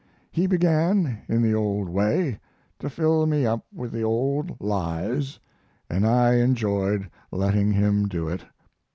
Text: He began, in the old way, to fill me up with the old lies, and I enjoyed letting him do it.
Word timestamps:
He 0.31 0.47
began, 0.47 1.19
in 1.27 1.43
the 1.43 1.53
old 1.53 1.87
way, 1.87 2.39
to 2.79 2.89
fill 2.89 3.27
me 3.27 3.45
up 3.45 3.67
with 3.71 3.91
the 3.91 4.01
old 4.03 4.59
lies, 4.59 5.39
and 5.91 6.07
I 6.07 6.37
enjoyed 6.37 7.07
letting 7.31 7.71
him 7.71 8.07
do 8.07 8.27
it. 8.27 8.43